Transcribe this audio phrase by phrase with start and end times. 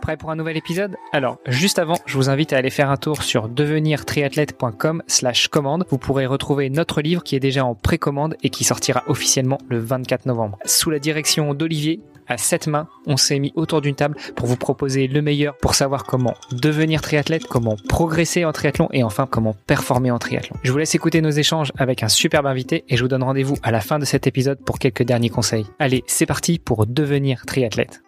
[0.00, 0.96] Prêt pour un nouvel épisode?
[1.12, 5.84] Alors, juste avant, je vous invite à aller faire un tour sur devenirtriathlète.com slash commande.
[5.90, 9.78] Vous pourrez retrouver notre livre qui est déjà en précommande et qui sortira officiellement le
[9.78, 10.58] 24 novembre.
[10.64, 14.56] Sous la direction d'Olivier, à sept mains, on s'est mis autour d'une table pour vous
[14.56, 19.54] proposer le meilleur pour savoir comment devenir triathlète, comment progresser en triathlon et enfin comment
[19.66, 20.56] performer en triathlon.
[20.62, 23.56] Je vous laisse écouter nos échanges avec un superbe invité et je vous donne rendez-vous
[23.62, 25.66] à la fin de cet épisode pour quelques derniers conseils.
[25.78, 28.00] Allez, c'est parti pour devenir triathlète.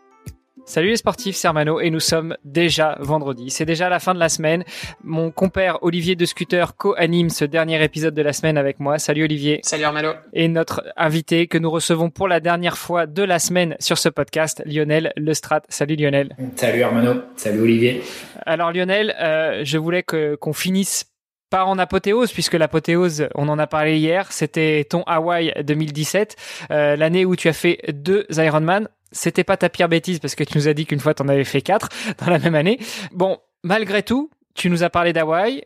[0.64, 3.50] Salut les sportifs, c'est Armano et nous sommes déjà vendredi.
[3.50, 4.64] C'est déjà la fin de la semaine.
[5.02, 8.98] Mon compère Olivier de Scooter co-anime ce dernier épisode de la semaine avec moi.
[8.98, 9.61] Salut Olivier.
[9.64, 10.12] Salut Armano.
[10.32, 14.08] Et notre invité que nous recevons pour la dernière fois de la semaine sur ce
[14.08, 15.64] podcast, Lionel Lestrade.
[15.68, 16.36] Salut Lionel.
[16.54, 17.22] Salut Armano.
[17.36, 18.02] Salut Olivier.
[18.46, 21.07] Alors Lionel, euh, je voulais que qu'on finisse
[21.50, 26.36] pas en apothéose puisque l'apothéose, on en a parlé hier, c'était ton Hawaï 2017,
[26.71, 30.44] euh, l'année où tu as fait deux Ironman c'était pas ta pire bêtise parce que
[30.44, 31.89] tu nous as dit qu'une fois tu en avais fait quatre
[32.19, 32.78] dans la même année.
[33.12, 35.64] Bon, malgré tout, tu nous as parlé d'Hawaï.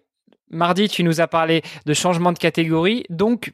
[0.50, 3.04] Mardi, tu nous as parlé de changement de catégorie.
[3.10, 3.52] Donc,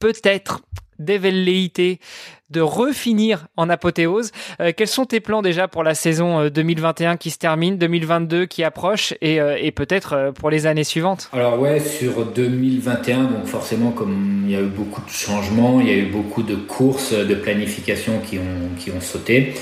[0.00, 0.62] peut-être
[0.98, 2.00] des velléités
[2.52, 4.30] de refinir en apothéose.
[4.60, 8.46] Euh, quels sont tes plans déjà pour la saison 2021 euh, qui se termine, 2022
[8.46, 11.30] qui approche et, euh, et peut-être pour les années suivantes?
[11.32, 15.88] Alors ouais, sur 2021, donc forcément comme il y a eu beaucoup de changements, il
[15.88, 19.54] y a eu beaucoup de courses de planification qui ont, qui ont sauté.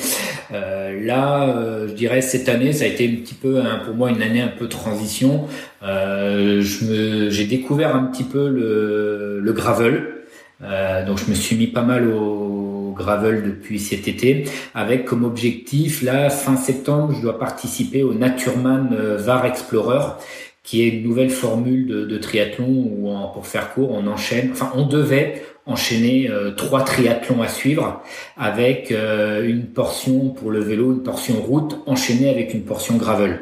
[0.51, 4.23] là, je dirais cette année, ça a été un petit peu hein, pour moi une
[4.23, 5.47] année un peu transition.
[5.81, 10.20] J'ai découvert un petit peu le, le gravel.
[10.61, 12.61] Donc je me suis mis pas mal au,
[13.01, 14.45] gravel depuis cet été,
[14.75, 20.17] avec comme objectif, là, fin septembre, je dois participer au Naturman euh, VAR Explorer,
[20.63, 24.87] qui est une nouvelle formule de, triathlon où, pour faire court, on enchaîne, enfin, on
[24.87, 28.03] devait enchaîner euh, trois triathlons à suivre
[28.37, 33.41] avec euh, une portion pour le vélo, une portion route enchaînée avec une portion gravel.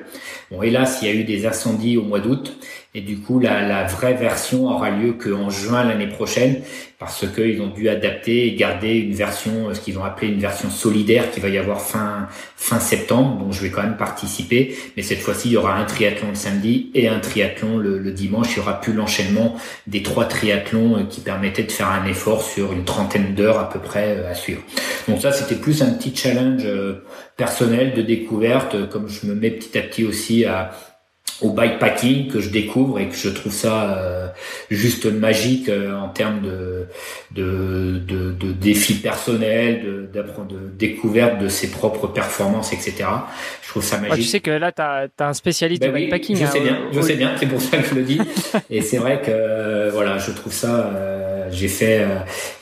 [0.50, 2.56] Bon, hélas, il y a eu des incendies au mois d'août
[2.94, 6.62] et du coup, la, la vraie version aura lieu qu'en juin l'année prochaine
[6.98, 10.68] parce qu'ils ont dû adapter et garder une version, ce qu'ils ont appelé une version
[10.68, 12.26] solidaire qui va y avoir fin
[12.56, 13.38] fin septembre.
[13.38, 16.34] Donc, je vais quand même participer, mais cette fois-ci, il y aura un triathlon le
[16.34, 18.48] samedi et un triathlon le, le dimanche.
[18.54, 19.56] Il y aura plus l'enchaînement
[19.86, 23.68] des trois triathlons euh, qui permettaient de faire un effort sur une trentaine d'heures à
[23.68, 24.62] peu près euh, à suivre.
[25.06, 27.04] Donc ça, c'était plus un petit challenge euh,
[27.36, 30.72] personnel de découverte, comme je me mets petit à petit aussi à
[31.40, 34.26] au bikepacking que je découvre et que je trouve ça euh,
[34.70, 36.86] juste magique euh, en termes de
[37.30, 43.04] de, de, de défis personnels, de, de découverte de ses propres performances, etc.
[43.62, 44.16] Je trouve ça magique.
[44.16, 46.36] tu sais que là, tu as, un spécialiste ben bikepacking.
[46.36, 48.20] je hein, sais bien, je sais bien, c'est pour ça que je le dis.
[48.70, 50.90] et c'est vrai que euh, voilà, je trouve ça.
[51.50, 52.04] j'ai fait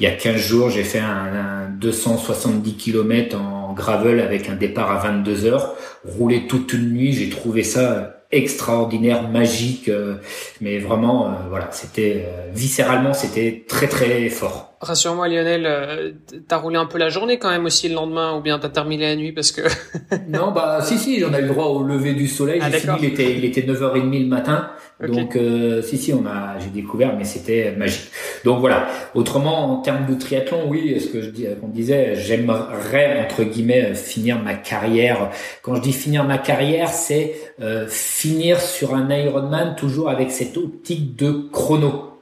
[0.00, 4.54] il y a 15 jours, j'ai fait un, un 270 km en gravel avec un
[4.54, 5.74] départ à 22 heures,
[6.04, 7.12] roulé toute une nuit.
[7.12, 10.16] J'ai trouvé ça extraordinaire, magique, euh,
[10.60, 14.75] mais vraiment, euh, voilà, c'était euh, viscéralement, c'était très très fort.
[14.80, 16.14] Rassure-moi Lionel,
[16.46, 19.04] t'as roulé un peu la journée quand même aussi le lendemain, ou bien t'as terminé
[19.04, 19.62] la nuit parce que...
[20.28, 23.04] non, bah si si, j'en ai eu le droit au lever du soleil, ah, il
[23.06, 24.70] était, il était 9h30 le matin,
[25.06, 28.10] donc euh, si si on a j'ai découvert mais c'était magique.
[28.44, 28.86] Donc voilà.
[29.14, 33.94] Autrement en termes de triathlon, oui, ce que je dis on disait, j'aimerais entre guillemets
[33.94, 35.30] finir ma carrière.
[35.62, 40.56] Quand je dis finir ma carrière, c'est euh, finir sur un Ironman toujours avec cette
[40.56, 42.15] optique de chrono.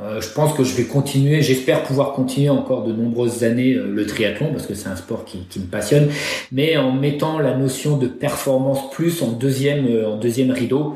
[0.00, 3.90] Euh, je pense que je vais continuer, j'espère pouvoir continuer encore de nombreuses années euh,
[3.92, 6.08] le triathlon parce que c'est un sport qui, me passionne,
[6.52, 10.94] mais en mettant la notion de performance plus en deuxième euh, en deuxième rideau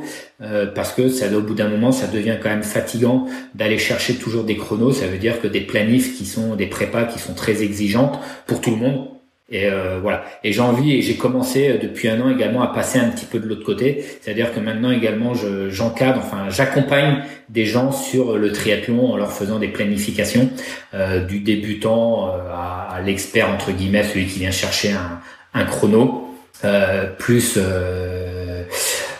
[0.75, 4.43] parce que ça au bout d'un moment ça devient quand même fatigant d'aller chercher toujours
[4.43, 7.63] des chronos, ça veut dire que des planifs qui sont des prépas qui sont très
[7.63, 8.19] exigeantes
[8.49, 9.07] pour tout le monde,
[9.51, 10.25] et euh, voilà.
[10.45, 13.27] Et j'ai envie et j'ai commencé euh, depuis un an également à passer un petit
[13.27, 18.39] peu de l'autre côté, c'est-à-dire que maintenant également je, j'encadre, enfin j'accompagne des gens sur
[18.39, 20.49] le triathlon en leur faisant des planifications
[20.95, 25.21] euh, du débutant euh, à, à, l'expert entre guillemets, celui qui vient chercher un,
[25.55, 26.35] un chrono,
[26.65, 27.59] euh, plus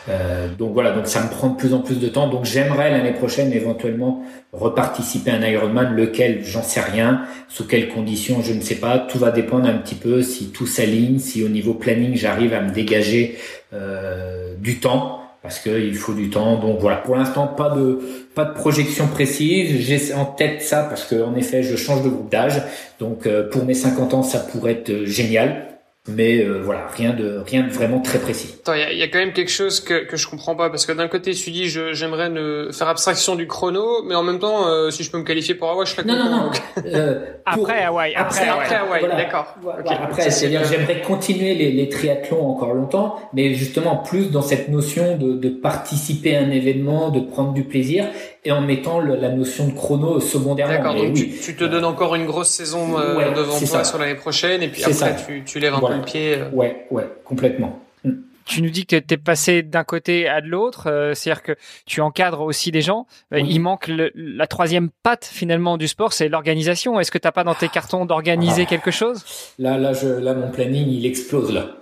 [0.09, 2.29] euh, donc voilà, donc ça me prend de plus en plus de temps.
[2.29, 4.23] Donc j'aimerais l'année prochaine éventuellement
[4.53, 8.99] reparticiper à un Ironman, lequel j'en sais rien, sous quelles conditions je ne sais pas.
[8.99, 12.61] Tout va dépendre un petit peu si tout s'aligne, si au niveau planning j'arrive à
[12.61, 13.37] me dégager
[13.73, 16.59] euh, du temps parce qu'il faut du temps.
[16.59, 18.01] Donc voilà, pour l'instant pas de
[18.35, 19.81] pas de projection précise.
[19.81, 22.63] J'ai en tête ça parce que en effet je change de groupe d'âge.
[22.99, 25.72] Donc euh, pour mes 50 ans ça pourrait être génial
[26.09, 28.57] mais euh, voilà, rien de rien de vraiment très précis.
[28.67, 31.07] Il y, a, quand même quelque chose que que je comprends pas parce que d'un
[31.07, 35.05] côté tu dis j'aimerais ne faire abstraction du chrono, mais en même temps euh, si
[35.05, 36.51] je peux me qualifier pour Hawaii, je serais non, Non non.
[36.85, 39.55] Euh, après Hawaii, après, après Hawaii, d'accord.
[39.87, 45.17] Après, c'est-à-dire j'aimerais continuer les, les, triathlons encore longtemps, mais justement plus dans cette notion
[45.17, 48.07] de, de participer à un événement, de prendre du plaisir
[48.45, 50.75] et en mettant la notion de chrono secondairement.
[50.75, 54.69] D'accord, donc tu, te donnes encore une grosse saison devant toi sur l'année prochaine et
[54.69, 56.39] puis après tu, tu lèves un peu le pied.
[56.39, 56.51] Euh.
[56.53, 57.81] Ouais, ouais, complètement.
[58.05, 58.13] Mm.
[58.45, 61.53] Tu nous dis que tu es passé d'un côté à de l'autre, euh, c'est-à-dire que
[61.87, 63.07] tu encadres aussi des gens.
[63.33, 66.99] Euh, il manque la troisième patte finalement du sport, c'est l'organisation.
[66.99, 68.69] Est-ce que tu n'as pas dans tes cartons d'organiser ah.
[68.69, 69.25] quelque chose?
[69.61, 71.82] Là, là, je, là, mon planning, il explose là.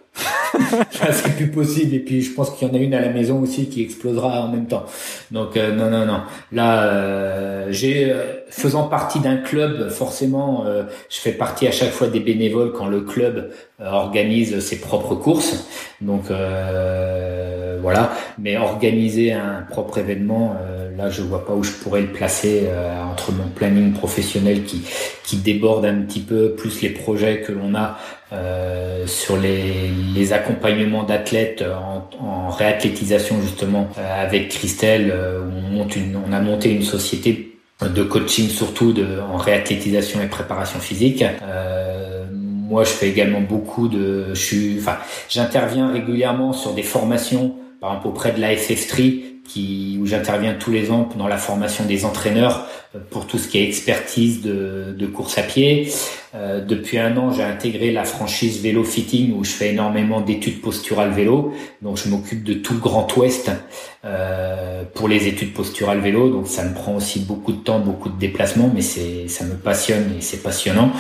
[0.91, 1.95] c'est plus possible.
[1.95, 4.43] Et puis je pense qu'il y en a une à la maison aussi qui explosera
[4.43, 4.85] en même temps.
[5.31, 6.23] Donc euh, non, non, non.
[6.53, 10.65] Là, euh, j'ai euh, faisant partie d'un club, forcément,
[11.09, 13.51] je fais partie à chaque fois des bénévoles quand le club
[13.81, 15.67] organise ses propres courses.
[16.01, 16.25] Donc
[17.81, 18.13] voilà.
[18.39, 20.57] Mais organiser un propre événement,
[20.97, 22.69] là, je vois pas où je pourrais le placer
[23.11, 24.83] entre mon planning professionnel qui
[25.31, 27.99] qui déborde un petit peu, plus les projets que l'on a
[28.33, 35.97] euh, sur les, accompagnements d'athlètes en, en, réathlétisation justement euh, avec Christelle euh, on, monte
[36.29, 38.95] on a monté une société de coaching surtout
[39.33, 41.25] en réathlétisation et préparation physique.
[41.43, 44.99] Euh, moi, je fais également beaucoup de, je suis, enfin,
[45.29, 50.71] j'interviens régulièrement sur des formations, par exemple auprès de la FF3, qui, où j'interviens tous
[50.71, 52.69] les ans dans la formation des entraîneurs
[53.11, 55.89] pour tout ce qui est expertise de, de course à pied.
[56.35, 60.61] Euh, depuis un an, j'ai intégré la franchise vélo fitting où je fais énormément d'études
[60.61, 61.53] posturales vélo.
[61.83, 63.51] Donc, je m'occupe de tout le Grand Ouest
[64.05, 66.31] euh, pour les études posturales vélo.
[66.31, 69.55] Donc, ça me prend aussi beaucoup de temps, beaucoup de déplacements, mais c'est ça me
[69.55, 70.93] passionne et c'est passionnant.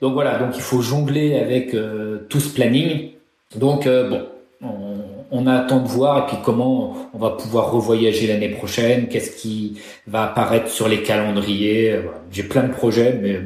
[0.00, 3.10] Donc voilà, donc il faut jongler avec euh, tout ce planning.
[3.56, 4.22] Donc euh, bon,
[4.62, 4.93] on,
[5.34, 9.80] on attend de voir et puis comment on va pouvoir revoyager l'année prochaine, qu'est-ce qui
[10.06, 12.00] va apparaître sur les calendriers.
[12.30, 13.40] J'ai plein de projets, mais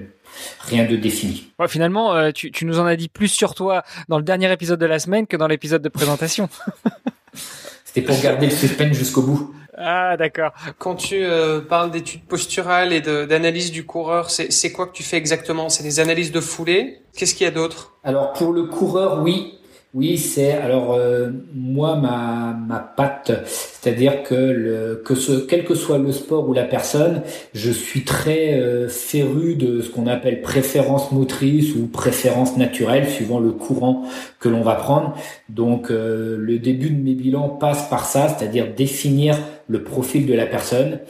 [0.61, 1.50] rien de défini.
[1.67, 4.85] finalement, euh, tu, nous en as dit plus sur toi dans le dernier épisode de
[4.85, 6.50] la semaine que dans l'épisode de présentation.
[7.87, 9.55] C'était pour garder le suspense jusqu'au bout.
[9.79, 10.52] Ah d'accord.
[10.76, 15.17] Quand tu euh, parles d'études posturales et d'analyse du coureur, c'est quoi que tu fais
[15.17, 15.70] exactement?
[15.70, 16.99] C'est des analyses de foulée?
[17.17, 17.94] Qu'est-ce qu'il y a d'autre?
[18.05, 19.57] Alors pour le coureur, oui,
[19.94, 25.75] oui, c'est alors euh, moi ma ma patte, c'est-à-dire que le que ce quel que
[25.75, 27.23] soit le sport ou la personne,
[27.55, 33.40] je suis très euh, féru de ce qu'on appelle préférence motrice ou préférence naturelle suivant
[33.40, 34.05] le courant
[34.40, 35.17] que l'on va prendre.
[35.49, 39.38] Donc euh, le début de mes bilans passe par ça, c'est-à-dire définir
[39.69, 41.00] le profil de la personne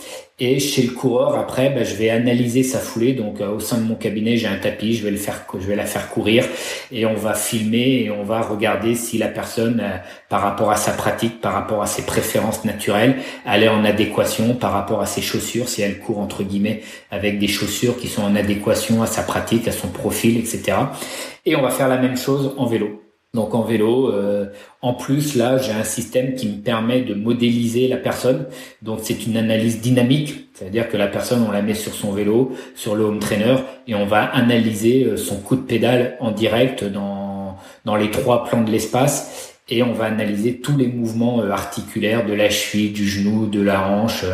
[0.41, 3.13] et chez le coureur, après, bah, je vais analyser sa foulée.
[3.13, 5.67] Donc, euh, au sein de mon cabinet, j'ai un tapis, je vais le faire, je
[5.67, 6.45] vais la faire courir
[6.93, 9.97] et on va filmer et on va regarder si la personne, euh,
[10.29, 14.55] par rapport à sa pratique, par rapport à ses préférences naturelles, elle est en adéquation
[14.55, 18.23] par rapport à ses chaussures, si elle court entre guillemets avec des chaussures qui sont
[18.23, 20.79] en adéquation à sa pratique, à son profil, etc.
[21.47, 23.08] Et on va faire la même chose en vélo.
[23.35, 24.47] Donc en vélo, euh,
[24.81, 28.47] en plus là, j'ai un système qui me permet de modéliser la personne.
[28.81, 32.53] Donc c'est une analyse dynamique, c'est-à-dire que la personne, on la met sur son vélo,
[32.75, 36.85] sur le home trainer, et on va analyser euh, son coup de pédale en direct
[36.85, 37.29] dans
[37.85, 39.48] dans les trois plans de l'espace.
[39.69, 43.61] Et on va analyser tous les mouvements euh, articulaires de la cheville, du genou, de
[43.61, 44.25] la hanche,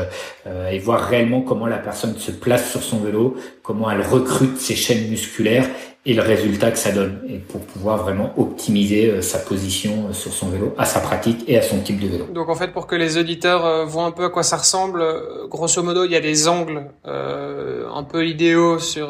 [0.70, 4.74] et voir réellement comment la personne se place sur son vélo, comment elle recrute ses
[4.74, 5.66] chaînes musculaires
[6.06, 10.12] et le résultat que ça donne, et pour pouvoir vraiment optimiser euh, sa position euh,
[10.12, 12.26] sur son vélo, à sa pratique et à son type de vélo.
[12.26, 15.02] Donc en fait, pour que les auditeurs euh, voient un peu à quoi ça ressemble,
[15.48, 19.08] grosso modo, il y a des angles euh, un peu idéaux sur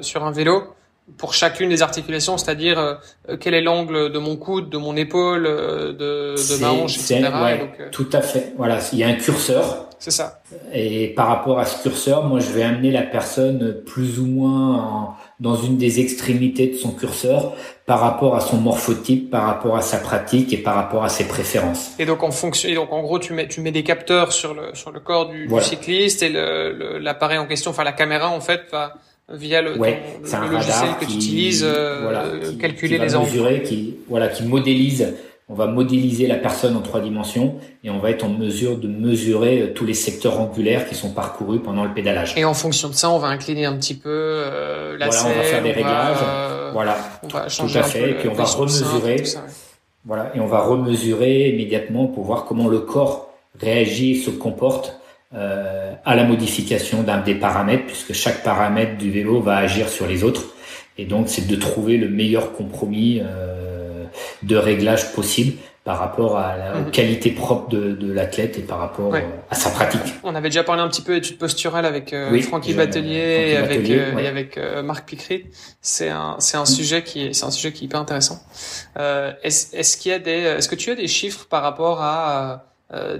[0.00, 0.62] sur un vélo
[1.16, 2.98] pour chacune des articulations, c'est-à-dire
[3.40, 7.30] quel est l'angle de mon coude, de mon épaule, de, de ma hanche, etc.
[7.60, 8.52] Donc, tout à fait.
[8.56, 9.86] Voilà, il y a un curseur.
[9.98, 10.40] C'est ça.
[10.72, 14.76] Et par rapport à ce curseur, moi, je vais amener la personne plus ou moins
[14.76, 17.54] en dans une des extrémités de son curseur
[17.86, 21.26] par rapport à son morphotype, par rapport à sa pratique et par rapport à ses
[21.26, 21.92] préférences.
[21.98, 24.54] Et donc en fonction, et donc en gros tu mets tu mets des capteurs sur
[24.54, 26.28] le sur le corps du, du cycliste et
[27.00, 28.94] l'appareil en question, enfin la caméra en fait va
[29.32, 32.24] via le, ouais, le, logiciel que tu utilises euh, voilà,
[32.60, 33.62] calculer les angles.
[33.62, 35.14] Qui voilà qui modélise
[35.50, 38.86] on va modéliser la personne en trois dimensions et on va être en mesure de
[38.86, 42.34] mesurer euh, tous les secteurs angulaires qui sont parcourus pendant le pédalage.
[42.36, 45.38] Et en fonction de ça, on va incliner un petit peu euh, la Voilà, on
[45.38, 46.18] va faire des réglages.
[46.22, 48.10] Euh, voilà, on va changer tout à fait.
[48.10, 49.24] et puis on va remesurer.
[50.04, 54.99] Voilà, et on va remesurer immédiatement pour voir comment le corps réagit et se comporte
[55.34, 60.06] euh, à la modification d'un des paramètres, puisque chaque paramètre du vélo va agir sur
[60.06, 60.54] les autres.
[60.98, 63.20] Et donc, c'est de trouver le meilleur compromis.
[63.22, 63.60] Euh,
[64.42, 66.90] de réglages possibles par rapport à la mhm.
[66.90, 69.14] qualité propre de, de l'athlète et par rapport
[69.50, 70.14] à sa pratique.
[70.22, 73.90] On avait déjà parlé un petit peu d'études posturales avec euh, Francky Batelier et avec,
[73.90, 75.46] euh, et avec euh, Marc Picry.
[75.80, 76.66] C'est un c'est un mm.
[76.66, 78.40] sujet qui est c'est un sujet qui est hyper intéressant.
[78.98, 82.02] Euh, est-ce est-ce qu'il y a des est-ce que tu as des chiffres par rapport
[82.02, 82.69] à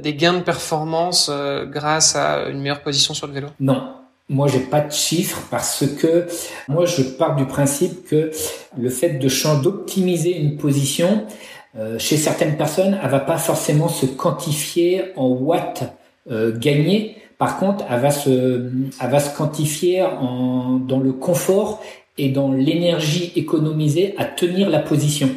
[0.02, 1.30] des gains de performance
[1.66, 3.48] grâce à une meilleure position sur le vélo?
[3.60, 3.82] Non,
[4.30, 6.26] moi, j'ai pas de chiffres parce que
[6.68, 8.30] moi, je pars du principe que
[8.78, 11.24] le fait de d'optimiser une position,
[11.76, 15.82] euh, chez certaines personnes, elle va pas forcément se quantifier en watts
[16.30, 17.16] euh, gagnés.
[17.38, 21.82] Par contre, elle va se, elle va se quantifier en, dans le confort
[22.16, 25.30] et dans l'énergie économisée à tenir la position.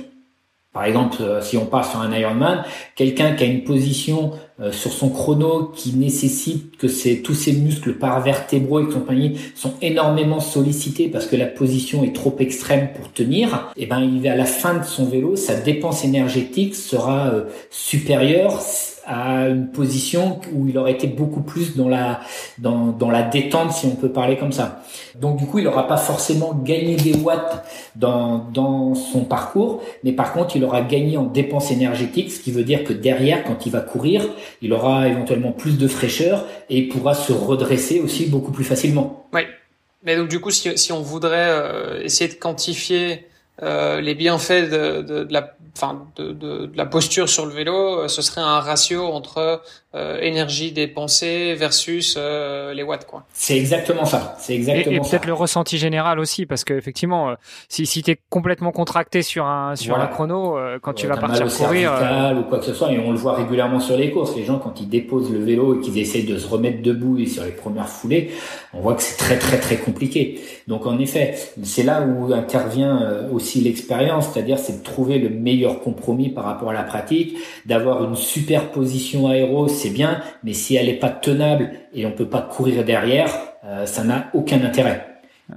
[0.74, 2.64] Par exemple, euh, si on part sur un Ironman,
[2.96, 6.88] quelqu'un qui a une position euh, sur son chrono qui nécessite que
[7.22, 12.36] tous ses muscles paravertébraux et compagnie sont énormément sollicités parce que la position est trop
[12.40, 16.76] extrême pour tenir, et eh ben à la fin de son vélo, sa dépense énergétique
[16.76, 18.62] sera euh, supérieure
[19.06, 22.22] à une position où il aurait été beaucoup plus dans la
[22.58, 24.84] dans, dans la détente si on peut parler comme ça.
[25.16, 27.64] Donc du coup, il n'aura pas forcément gagné des watts
[27.96, 32.52] dans dans son parcours, mais par contre, il aura gagné en dépense énergétique, ce qui
[32.52, 34.26] veut dire que derrière quand il va courir,
[34.62, 39.28] il aura éventuellement plus de fraîcheur et il pourra se redresser aussi beaucoup plus facilement.
[39.34, 39.42] Oui.
[40.04, 43.26] Mais donc du coup, si, si on voudrait euh, essayer de quantifier
[43.62, 47.52] euh, les bienfaits de, de, de la enfin de, de, de, la posture sur le
[47.52, 49.62] vélo, euh, ce serait un ratio entre
[49.96, 53.26] euh, énergie dépensée versus euh, les watts quoi.
[53.34, 54.36] C'est exactement ça.
[54.40, 57.36] C'est exactement et, et peut-être le ressenti général aussi parce que effectivement euh,
[57.70, 61.48] si si tu es complètement contracté sur un sur un chrono quand tu vas partir
[61.48, 61.92] courir
[62.38, 64.58] ou quoi que ce soit et on le voit régulièrement sur les courses, les gens
[64.58, 67.52] quand ils déposent le vélo et qu'ils essaient de se remettre debout et sur les
[67.52, 68.32] premières foulées,
[68.74, 70.42] on voit que c'est très très très compliqué.
[70.68, 75.82] Donc en effet, c'est là où intervient aussi l'expérience, c'est-à-dire c'est de trouver le meilleur
[75.82, 80.88] compromis par rapport à la pratique, d'avoir une superposition aéro, c'est bien, mais si elle
[80.88, 83.32] n'est pas tenable et on peut pas courir derrière,
[83.66, 85.08] euh, ça n'a aucun intérêt.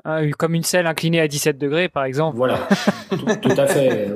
[0.05, 2.37] Ah, comme une selle inclinée à 17 degrés, par exemple.
[2.37, 2.69] Voilà,
[3.41, 4.09] tout, à fait.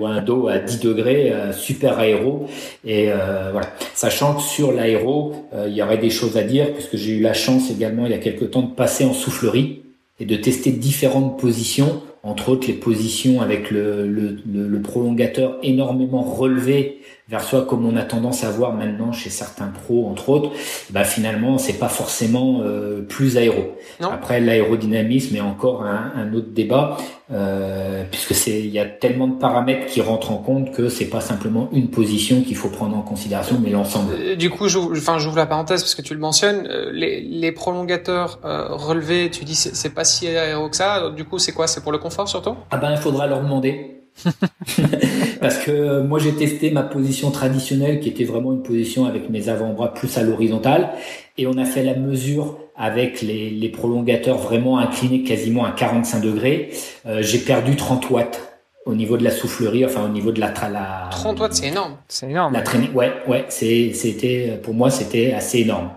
[0.00, 2.46] Ou un dos à 10 degrés, euh, super aéro.
[2.84, 6.96] Et euh, voilà, sachant que sur l'aéro, il y aurait des choses à dire, puisque
[6.96, 9.82] j'ai eu la chance également il y a quelques temps de passer en soufflerie
[10.20, 14.36] et de tester différentes positions entre autres les positions avec le,
[14.82, 17.00] prolongateur énormément relevé
[17.30, 20.50] vers soi comme on a tendance à voir maintenant chez certains pros entre autres
[20.90, 23.76] bah finalement c'est pas forcément euh, plus aéro.
[24.00, 26.96] Après l'aérodynamisme est encore un, un, autre débat
[27.30, 31.06] euh, puisque c'est il y a tellement de paramètres qui rentrent en compte que c'est
[31.06, 34.14] pas simplement une position qu'il faut prendre en considération mais l'ensemble.
[34.18, 37.20] Euh, du coup j'ouvre enfin j'ouvre la parenthèse parce que tu le mentionnes euh, les,
[37.20, 41.10] les prolongateurs relevés tu dis c'est pas si aéro que ça.
[41.10, 41.68] Du coup c'est quoi?
[41.68, 42.56] C'est pour le confort surtout?
[42.72, 43.99] Ah ben il faudra leur demander
[45.40, 49.48] Parce que moi j'ai testé ma position traditionnelle qui était vraiment une position avec mes
[49.48, 50.90] avant-bras plus à l'horizontale
[51.38, 56.20] et on a fait la mesure avec les, les prolongateurs vraiment inclinés quasiment à 45
[56.20, 56.70] degrés.
[57.06, 58.40] Euh, j'ai perdu 30 watts
[58.86, 60.52] au niveau de la soufflerie, enfin au niveau de la...
[60.70, 61.96] la 30 watts c'est énorme.
[62.08, 62.52] C'est énorme.
[62.54, 65.90] La traînée, ouais, ouais, c'était pour moi c'était assez énorme.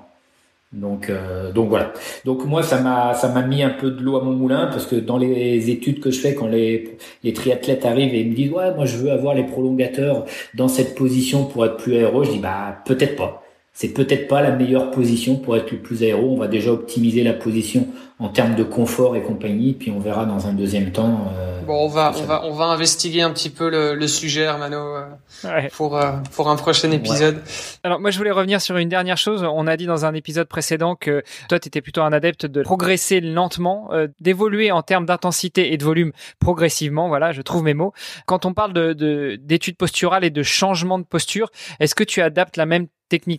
[0.74, 1.94] Donc, euh, donc voilà.
[2.26, 4.88] Donc moi, ça m'a, ça m'a mis un peu de l'eau à mon moulin parce
[4.88, 6.98] que dans les études que je fais, quand les,
[7.34, 10.26] triathlètes arrivent et me disent ouais, moi je veux avoir les prolongateurs
[10.56, 13.44] dans cette position pour être plus aéro, je dis bah peut-être pas.
[13.76, 16.32] C'est peut-être pas la meilleure position pour être le plus aéro.
[16.32, 17.88] On va déjà optimiser la position
[18.20, 21.32] en termes de confort et compagnie, puis on verra dans un deuxième temps.
[21.38, 24.42] Euh, bon, on va on va on va investiguer un petit peu le, le sujet,
[24.42, 27.42] Hermano, euh, pour euh, pour un prochain épisode.
[27.84, 29.44] Alors moi, je voulais revenir sur une dernière chose.
[29.44, 32.62] On a dit dans un épisode précédent que toi, tu étais plutôt un adepte de
[32.62, 33.90] progresser lentement,
[34.20, 37.08] d'évoluer en termes d'intensité et de volume progressivement.
[37.08, 37.94] Voilà, je trouve mes mots.
[38.26, 42.58] Quand on parle de d'études posturales et de changement de posture, est-ce que tu adaptes
[42.58, 42.88] la même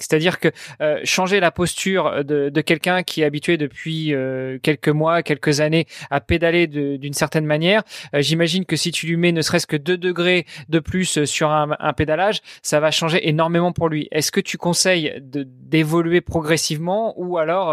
[0.01, 0.49] c'est-à-dire que
[0.81, 5.87] euh, changer la posture de, quelqu'un qui est habitué depuis euh, quelques mois, quelques années
[6.11, 7.83] à pédaler d'une certaine manière,
[8.15, 11.51] euh, j'imagine que si tu lui mets ne serait-ce que 2 degrés de plus sur
[11.51, 14.09] un, un, pédalage, ça va changer énormément pour lui.
[14.11, 17.69] Est-ce que tu conseilles d'évoluer progressivement ou alors,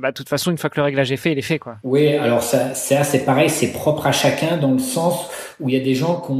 [0.00, 1.76] bah, de toute façon, une fois que le réglage est fait, il est fait quoi?
[1.82, 5.28] Oui, alors ça, c'est pareil, c'est propre à chacun dans le sens
[5.58, 6.32] où il y a des gens qui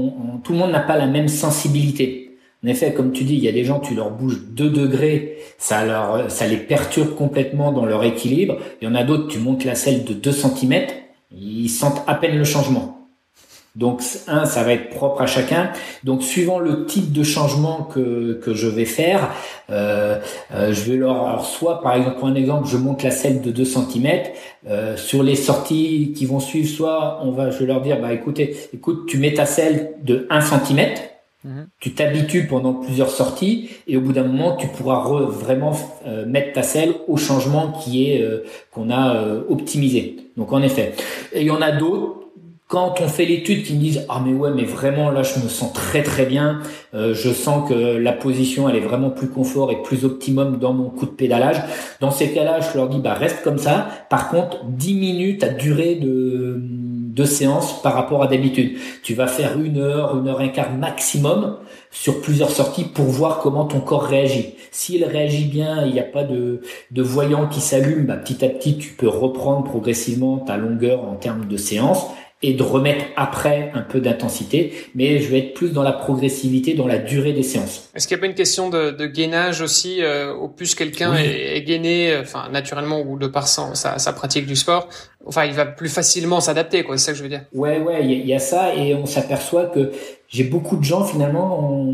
[0.44, 2.19] tout le monde n'a pas la même sensibilité.
[2.62, 5.38] En effet, comme tu dis, il y a des gens, tu leur bouges 2 degrés,
[5.58, 8.58] ça leur, ça les perturbe complètement dans leur équilibre.
[8.80, 10.86] Il y en a d'autres, tu montes la selle de 2 cm,
[11.32, 13.00] ils sentent à peine le changement.
[13.76, 15.70] Donc, un, ça va être propre à chacun.
[16.02, 19.30] Donc, suivant le type de changement que, que je vais faire,
[19.70, 20.18] euh,
[20.52, 23.40] euh, je vais leur, alors soit, par exemple, pour un exemple, je monte la selle
[23.40, 24.22] de 2 cm.
[24.68, 28.12] Euh, sur les sorties qui vont suivre, soit on va, je vais leur dire, bah
[28.12, 30.88] écoutez, écoute, tu mets ta selle de 1 cm
[31.44, 31.68] Mhm.
[31.80, 35.72] Tu t'habitues pendant plusieurs sorties et au bout d'un moment, tu pourras vraiment
[36.06, 40.16] euh, mettre ta selle au changement qui est euh, qu'on a euh, optimisé.
[40.36, 40.92] Donc en effet,
[41.32, 42.16] et il y en a d'autres.
[42.68, 45.48] Quand on fait l'étude, qui me disent ah mais ouais mais vraiment là je me
[45.48, 46.60] sens très très bien,
[46.92, 50.88] je sens que la position elle est vraiment plus confort et plus optimum dans mon
[50.88, 51.60] coup de pédalage.
[51.98, 53.88] Dans ces cas-là, je leur dis bah reste comme ça.
[54.08, 56.62] Par contre, diminue ta durée de
[57.14, 58.78] de séances par rapport à d'habitude.
[59.02, 61.58] Tu vas faire une heure, une heure et un quart maximum
[61.90, 64.54] sur plusieurs sorties pour voir comment ton corps réagit.
[64.70, 66.60] S'il réagit bien, il n'y a pas de,
[66.92, 71.16] de voyant qui s'allume, bah, petit à petit, tu peux reprendre progressivement ta longueur en
[71.16, 72.06] termes de séance
[72.42, 76.72] et de remettre après un peu d'intensité, mais je vais être plus dans la progressivité,
[76.72, 77.90] dans la durée des séances.
[77.94, 81.14] Est-ce qu'il n'y a pas une question de, de gainage aussi, euh, au plus quelqu'un
[81.16, 84.88] est, est, gainé, euh, enfin naturellement ou de par sa, sa, pratique du sport,
[85.26, 86.96] enfin il va plus facilement s'adapter, quoi.
[86.96, 87.44] C'est ça que je veux dire.
[87.52, 89.92] Ouais, ouais, il y, a ça et on s'aperçoit que
[90.28, 91.92] j'ai beaucoup de gens finalement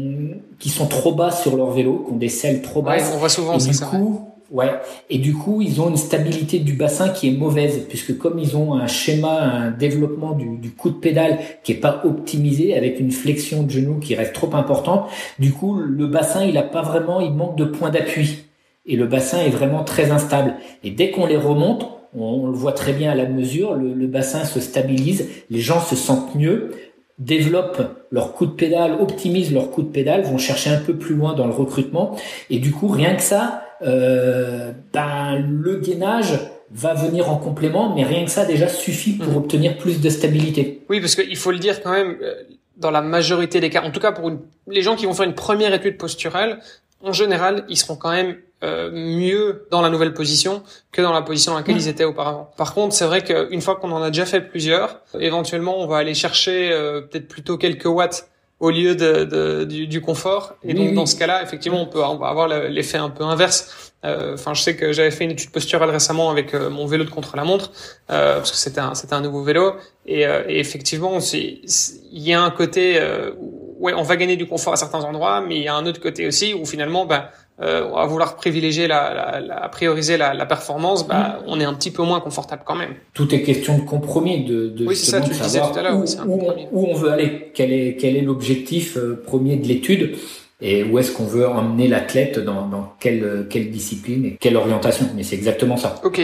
[0.61, 3.09] qui sont trop bas sur leur vélo, qui ont des selles trop basses.
[3.09, 3.87] Ouais, on voit souvent et ça.
[3.87, 4.71] Du coup, Ouais.
[5.11, 8.57] Et du coup, ils ont une stabilité du bassin qui est mauvaise, puisque comme ils
[8.57, 13.11] ont un schéma, un développement du, coup de pédale qui est pas optimisé, avec une
[13.11, 17.21] flexion de genou qui reste trop importante, du coup, le bassin, il a pas vraiment,
[17.21, 18.45] il manque de points d'appui.
[18.87, 20.55] Et le bassin est vraiment très instable.
[20.85, 24.45] Et dès qu'on les remonte, on, le voit très bien à la mesure, le bassin
[24.45, 26.71] se stabilise, les gens se sentent mieux
[27.19, 31.15] développent leur coup de pédale, optimisent leur coup de pédale, vont chercher un peu plus
[31.15, 32.17] loin dans le recrutement.
[32.51, 36.39] Et du coup, rien que ça, euh, ben, le gainage
[36.71, 39.37] va venir en complément, mais rien que ça déjà suffit pour mhm.
[39.37, 40.83] obtenir plus de stabilité.
[40.89, 42.35] Oui, parce qu'il faut le dire quand même, euh,
[42.77, 44.31] dans la majorité des cas, en tout cas pour
[44.69, 46.61] les gens qui vont faire une première étude posturale,
[47.03, 51.23] en général, ils seront quand même euh, mieux dans la nouvelle position que dans la
[51.23, 51.83] position dans laquelle mhm.
[51.83, 52.51] ils étaient auparavant.
[52.57, 55.99] Par contre, c'est vrai qu'une fois qu'on en a déjà fait plusieurs, éventuellement, on va
[55.99, 60.57] aller chercher euh, peut-être plutôt quelques watts au lieu de, de du, du, confort.
[60.63, 63.93] Et donc dans ce cas-là, effectivement, on peut on va avoir l'effet un peu inverse.
[64.05, 67.05] Euh, enfin, je sais que j'avais fait une étude posturale récemment avec euh, mon vélo
[67.05, 67.73] de contre-la-montre
[68.11, 69.75] euh, parce que c'était un c'était un nouveau vélo
[70.07, 73.01] et, et effectivement, il y a un côté
[73.39, 75.85] où, ouais, on va gagner du confort à certains endroits, mais il y a un
[75.87, 77.29] autre côté aussi où finalement, ben
[77.63, 81.45] euh, à vouloir privilégier la, la, la prioriser la, la performance, bah, mm.
[81.47, 82.95] on est un petit peu moins confortable quand même.
[83.15, 86.51] Tout est question de compromis, de, de oui, ça, tu savoir tout à où, où,
[86.73, 90.17] où, on veut aller, quel est quel est l'objectif euh, premier de l'étude
[90.61, 95.07] et où est-ce qu'on veut emmener l'athlète dans, dans quelle quelle discipline et quelle orientation.
[95.15, 95.97] Mais c'est exactement ça.
[96.05, 96.21] Ok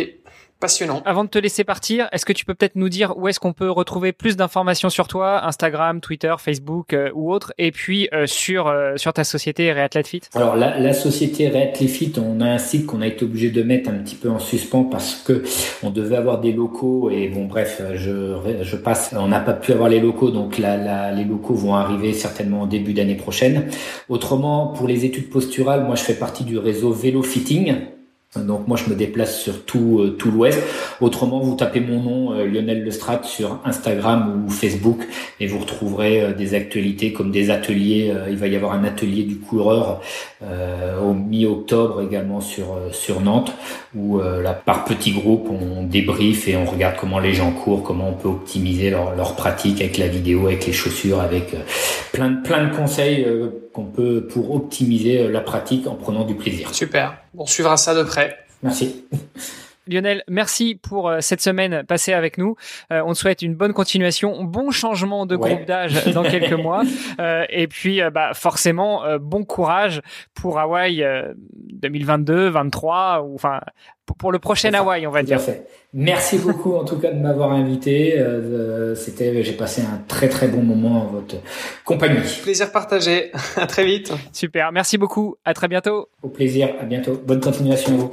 [0.62, 1.02] passionnant.
[1.04, 3.52] Avant de te laisser partir, est-ce que tu peux peut-être nous dire où est-ce qu'on
[3.52, 8.26] peut retrouver plus d'informations sur toi, Instagram, Twitter, Facebook euh, ou autre, et puis euh,
[8.26, 10.22] sur euh, sur ta société Reathlete Fit?
[10.34, 13.62] Alors la, la société Reathlete Fit, on a un site qu'on a été obligé de
[13.62, 15.42] mettre un petit peu en suspens parce que
[15.82, 19.72] on devait avoir des locaux et bon bref, je je passe, on n'a pas pu
[19.72, 23.68] avoir les locaux, donc la, les locaux vont arriver certainement au début d'année prochaine.
[24.08, 27.74] Autrement, pour les études posturales, moi je fais partie du réseau Vélo Fitting
[28.36, 30.62] donc moi je me déplace sur tout, euh, tout l'Ouest.
[31.02, 35.06] Autrement, vous tapez mon nom euh, Lionel Lestrat sur Instagram ou Facebook
[35.38, 38.12] et vous retrouverez euh, des actualités comme des ateliers.
[38.30, 40.00] il va y avoir un atelier du coureur
[41.02, 43.52] au mi-octobre également sur sur Nantes
[43.94, 48.08] où là par petits groupes on débrief et on regarde comment les gens courent, comment
[48.08, 51.54] on peut optimiser leur, leur pratique avec la vidéo, avec les chaussures, avec
[52.12, 53.26] plein de plein de conseils
[53.72, 56.74] qu'on peut pour optimiser la pratique en prenant du plaisir.
[56.74, 57.16] Super.
[57.36, 58.38] On suivra ça de près.
[58.62, 59.04] Merci.
[59.88, 62.56] Lionel, merci pour euh, cette semaine passée avec nous.
[62.92, 66.82] Euh, on te souhaite une bonne continuation, bon changement de groupe d'âge dans quelques mois,
[67.18, 70.00] euh, et puis bah forcément bon courage
[70.34, 71.04] pour Hawaï
[71.72, 73.60] 2022, 23, ou enfin
[74.18, 75.40] pour le prochain Hawaï, on va dire.
[75.40, 75.66] Fait.
[75.94, 78.22] Merci beaucoup en tout cas de m'avoir invité.
[78.94, 81.36] C'était, j'ai passé un très très bon moment en votre
[81.84, 82.20] compagnie.
[82.42, 83.32] Plaisir partagé.
[83.56, 84.12] à très vite.
[84.32, 84.70] Super.
[84.72, 85.36] Merci beaucoup.
[85.44, 86.08] À très bientôt.
[86.22, 86.70] Au plaisir.
[86.80, 87.20] À bientôt.
[87.26, 88.12] Bonne continuation à vous.